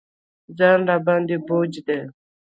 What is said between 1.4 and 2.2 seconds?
بوج دی.